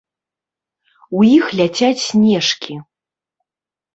[1.19, 2.79] У іх ляцяць снежкі.